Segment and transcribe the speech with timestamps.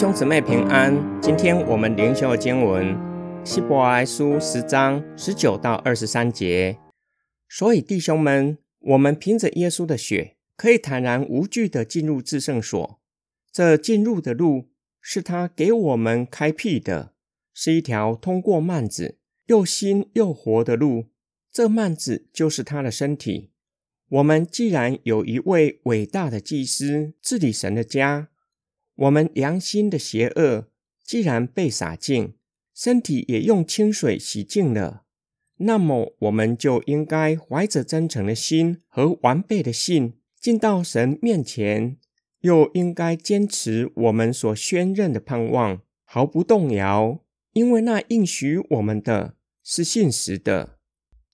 [0.00, 2.96] 兄姊妹平安，今天我们灵修的经文
[3.44, 6.78] 希伯来书十章十九到二十三节。
[7.50, 12.98] 所以弟兄们，我们凭着耶稣的血，可以坦然无惧的进入至圣所。
[13.52, 14.70] 这进入的路
[15.02, 17.12] 是他给我们开辟的，
[17.52, 21.08] 是一条通过幔子又新又活的路。
[21.52, 23.50] 这幔子就是他的身体。
[24.08, 28.28] 我们既然有一位伟大的祭司治理神的家。
[29.00, 30.68] 我们良心的邪恶
[31.02, 32.34] 既然被洒净，
[32.74, 35.04] 身体也用清水洗净了，
[35.56, 41.96] 那么我们就应该怀着真诚的心和完备的信进到神面前，
[42.40, 50.78] 又应该坚持我们所宣认的盼望，毫不动摇，因为那应许我们的是信实的。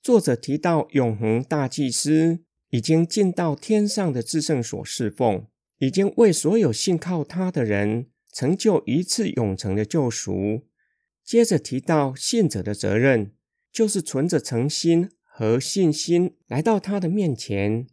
[0.00, 5.48] 作者提到永恒大祭司已经进到天上的至圣所侍奉。
[5.78, 10.66] 已经为所有信靠他的人成就一次永恒的救赎。
[11.24, 13.32] 接着提到信者的责任，
[13.73, 17.86] 就是存着诚心和信心来到他的面前。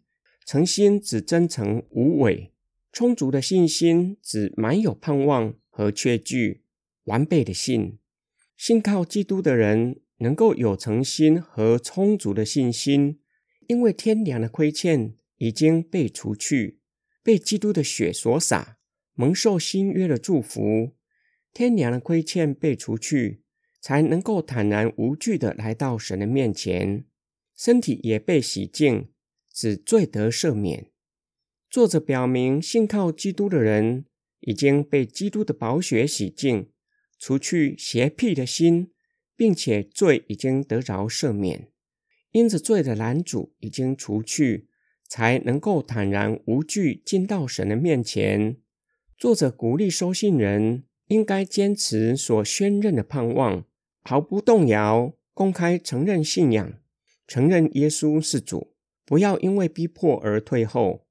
[0.46, 2.52] 诚心指真诚无伪，
[2.92, 6.64] 充足的信心指满有盼望和确据，
[7.06, 7.98] 完备的信。
[8.58, 13.20] 信靠基督的人能够有诚心和充足的信心，
[13.68, 16.80] 因为天良的亏欠已经被除去。
[17.24, 18.78] 被基督的血所洒，
[19.14, 20.92] 蒙受新约的祝福，
[21.54, 23.42] 天良的亏欠被除去，
[23.80, 27.06] 才能够坦然无惧的来到神的面前。
[27.56, 29.10] 身体也被洗净，
[29.52, 30.88] 只罪得赦免。
[31.70, 34.06] 作者表明，信靠基督的人
[34.42, 36.72] 已经被基督的宝血洗净，
[37.18, 38.92] 除去邪僻的心，
[39.36, 41.72] 并且罪已经得着赦免，
[42.32, 44.68] 因着罪的拦阻已经除去。
[45.14, 48.58] 才能够坦然无惧进到神的面前。
[49.16, 53.64] 作者鼓励收信人应该坚持所宣认的盼望，
[54.02, 56.74] 毫不动摇，公开承认信仰，
[57.28, 58.74] 承认耶稣是主，
[59.06, 61.06] 不要因为逼迫而退后。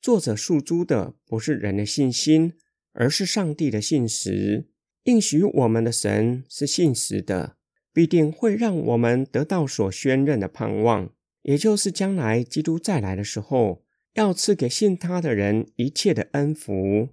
[0.00, 2.52] 作者诉诸的不是人的信心，
[2.92, 4.68] 而是上帝的信实。
[5.02, 7.56] 应许我们的神是信实的，
[7.92, 11.10] 必定会让我们得到所宣认的盼望。
[11.42, 13.84] 也就是将来基督再来的时候，
[14.14, 17.08] 要赐给信他的人一切的恩福。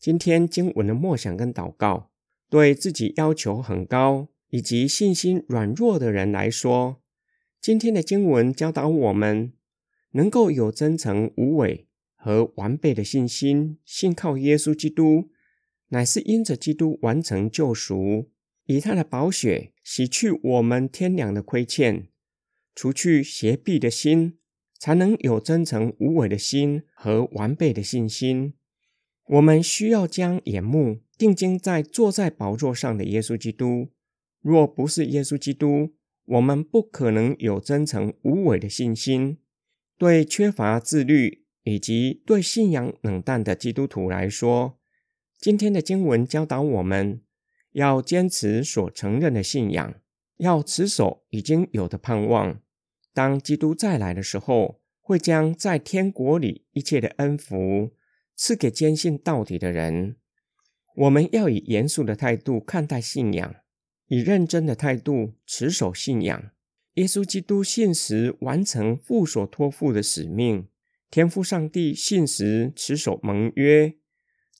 [0.00, 2.10] 今天经文的默想跟祷告，
[2.48, 7.02] 对自己要求很高以及信心软弱的人来说，
[7.60, 9.52] 今天的经文教导我们，
[10.12, 15.30] 能够有真诚无伪和完备的信心，信靠耶稣基督，
[15.88, 18.30] 乃是因着基督完成救赎，
[18.66, 22.08] 以他的宝血洗去我们天良的亏欠。
[22.78, 24.38] 除去邪僻的心，
[24.78, 28.54] 才能有真诚无伪的心和完备的信心。
[29.26, 33.88] 我们需要将眼目定睛在坐在宝座上的耶稣基督。
[34.40, 35.96] 若不是耶稣基督，
[36.26, 39.38] 我们不可能有真诚无伪的信心。
[39.98, 44.78] 对缺乏自律以及对信仰冷淡的基督徒来说，
[45.36, 47.20] 今天的经文教导我们
[47.72, 49.94] 要坚持所承认的信仰，
[50.36, 52.60] 要持守已经有的盼望。
[53.18, 57.90] 当基督再来的时候，会将在天国里一切的恩福
[58.36, 60.14] 赐给坚信到底的人。
[60.94, 63.56] 我们要以严肃的态度看待信仰，
[64.06, 66.52] 以认真的态度持守信仰。
[66.94, 70.68] 耶稣基督信实完成父所托付的使命，
[71.10, 73.94] 天父上帝信实持守盟约，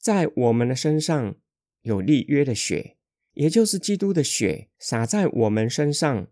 [0.01, 1.37] 在我们的身上
[1.83, 2.97] 有立约的血，
[3.35, 6.27] 也就是基督的血洒在我们身上。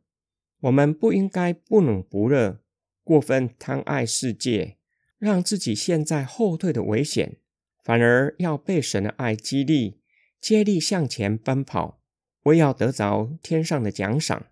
[0.67, 2.61] 我们不应该不冷不热，
[3.05, 4.79] 过分贪爱世界，
[5.17, 7.37] 让自己陷在后退的危险，
[7.85, 10.01] 反而要被神的爱激励，
[10.41, 12.01] 接力向前奔跑，
[12.45, 14.47] 为要得着天上的奖赏。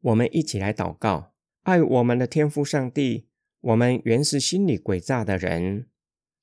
[0.00, 3.28] 我们一起来祷告：爱我们的天父上帝，
[3.60, 5.90] 我们原是心里诡诈的人，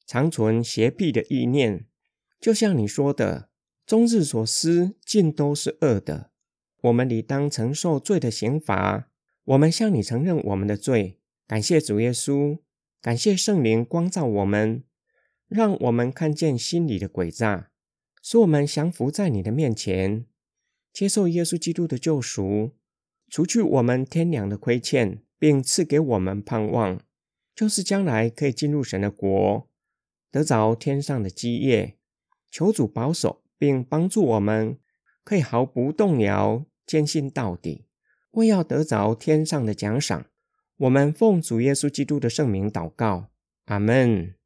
[0.05, 1.87] 常存邪僻的意念，
[2.39, 3.49] 就像你说的，
[3.87, 6.29] 终日所思尽都是恶的。
[6.81, 9.09] 我们理当承受罪的刑罚。
[9.45, 12.59] 我们向你承认我们的罪，感谢主耶稣，
[13.01, 14.83] 感谢圣灵光照我们，
[15.47, 17.71] 让我们看见心里的诡诈，
[18.21, 20.25] 使我们降服在你的面前，
[20.91, 22.71] 接受耶稣基督的救赎，
[23.29, 26.99] 除去我们天良的亏欠，并赐给我们盼望，
[27.55, 29.69] 就是将来可以进入神的国，
[30.29, 31.95] 得着天上的基业。
[32.51, 34.77] 求主保守并帮助我们。
[35.27, 37.83] 可以毫不动摇，坚信到底，
[38.31, 40.27] 为要得着天上的奖赏。
[40.77, 43.25] 我们奉主耶稣基督的圣名祷告，
[43.65, 44.36] 阿门。